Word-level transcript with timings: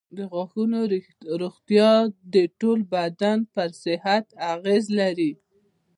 د 0.17 0.19
غاښونو 0.31 0.79
روغتیا 1.41 1.91
د 2.33 2.35
ټول 2.59 2.79
بدن 2.93 3.37
پر 3.53 3.69
صحت 3.83 4.25
اغېز 4.53 4.85
لري. 4.99 5.31